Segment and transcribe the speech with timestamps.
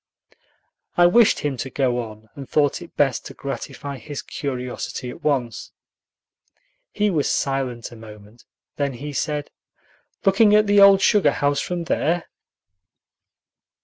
[0.97, 5.21] I wished him to go on, and thought it best to gratify his curiosity at
[5.23, 5.73] once.
[6.91, 8.43] He was silent a moment;
[8.77, 9.51] then he said,
[10.25, 12.25] "Looking at the old sugar house from there?"